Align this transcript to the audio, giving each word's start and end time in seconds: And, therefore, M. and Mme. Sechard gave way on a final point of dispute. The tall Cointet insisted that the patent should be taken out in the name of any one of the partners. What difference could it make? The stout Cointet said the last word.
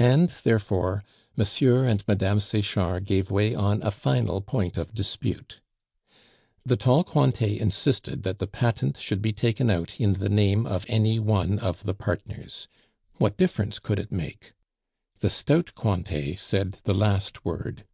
And, 0.00 0.28
therefore, 0.42 1.04
M. 1.38 1.46
and 1.86 2.02
Mme. 2.08 2.40
Sechard 2.40 3.04
gave 3.04 3.30
way 3.30 3.54
on 3.54 3.80
a 3.84 3.92
final 3.92 4.40
point 4.40 4.76
of 4.76 4.92
dispute. 4.92 5.60
The 6.66 6.76
tall 6.76 7.04
Cointet 7.04 7.60
insisted 7.60 8.24
that 8.24 8.40
the 8.40 8.48
patent 8.48 8.96
should 8.98 9.22
be 9.22 9.32
taken 9.32 9.70
out 9.70 10.00
in 10.00 10.14
the 10.14 10.28
name 10.28 10.66
of 10.66 10.86
any 10.88 11.20
one 11.20 11.60
of 11.60 11.84
the 11.84 11.94
partners. 11.94 12.66
What 13.18 13.36
difference 13.36 13.78
could 13.78 14.00
it 14.00 14.10
make? 14.10 14.54
The 15.20 15.30
stout 15.30 15.76
Cointet 15.76 16.40
said 16.40 16.80
the 16.82 16.92
last 16.94 17.44
word. 17.44 17.84